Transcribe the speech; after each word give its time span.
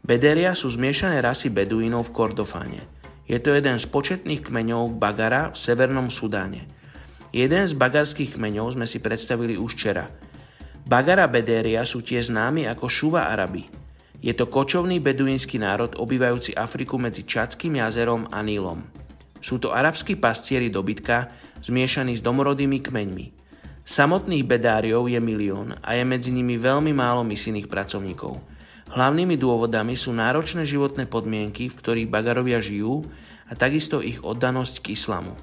Bederia 0.00 0.56
sú 0.56 0.72
zmiešané 0.72 1.20
rasy 1.20 1.52
beduínov 1.52 2.10
v 2.10 2.14
Kordofáne. 2.16 2.82
Je 3.28 3.38
to 3.38 3.54
jeden 3.54 3.78
z 3.78 3.86
početných 3.86 4.42
kmeňov 4.42 4.98
Bagara 4.98 5.54
v 5.54 5.56
Severnom 5.56 6.10
Sudáne. 6.10 6.66
Jeden 7.30 7.62
z 7.62 7.78
bagarských 7.78 8.34
kmeňov 8.34 8.74
sme 8.74 8.86
si 8.90 8.98
predstavili 8.98 9.54
už 9.54 9.78
včera. 9.78 10.10
Bagara 10.82 11.30
Bederia 11.30 11.86
sú 11.86 12.02
tiež 12.02 12.34
známi 12.34 12.66
ako 12.66 12.90
Šuva 12.90 13.30
Arabi– 13.30 13.64
je 14.20 14.36
to 14.36 14.52
kočovný 14.52 15.00
beduínsky 15.00 15.56
národ 15.56 15.96
obývajúci 15.96 16.52
Afriku 16.52 17.00
medzi 17.00 17.24
Čadským 17.24 17.80
jazerom 17.80 18.28
a 18.28 18.44
Nílom. 18.44 18.84
Sú 19.40 19.56
to 19.56 19.72
arabskí 19.72 20.20
pastieri 20.20 20.68
dobytka, 20.68 21.32
zmiešaní 21.64 22.20
s 22.20 22.20
domorodými 22.20 22.84
kmeňmi. 22.84 23.26
Samotných 23.80 24.44
bedáriov 24.44 25.08
je 25.08 25.16
milión 25.24 25.72
a 25.80 25.96
je 25.96 26.04
medzi 26.04 26.36
nimi 26.36 26.60
veľmi 26.60 26.92
málo 26.92 27.24
misijných 27.24 27.64
pracovníkov. 27.64 28.36
Hlavnými 28.90 29.38
dôvodami 29.38 29.94
sú 29.94 30.10
náročné 30.10 30.66
životné 30.66 31.06
podmienky, 31.06 31.70
v 31.70 31.78
ktorých 31.78 32.10
bagarovia 32.10 32.58
žijú 32.58 33.06
a 33.46 33.54
takisto 33.54 34.02
ich 34.02 34.18
oddanosť 34.18 34.82
k 34.82 34.98
islamu. 34.98 35.38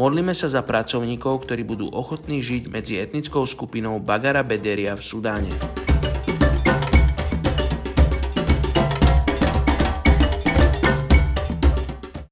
Modlíme 0.00 0.32
sa 0.32 0.48
za 0.48 0.64
pracovníkov, 0.64 1.44
ktorí 1.44 1.68
budú 1.68 1.92
ochotní 1.92 2.40
žiť 2.40 2.72
medzi 2.72 2.96
etnickou 2.96 3.44
skupinou 3.44 4.00
Bagara 4.00 4.40
Bederia 4.40 4.96
v 4.96 5.04
Sudáne. 5.04 5.77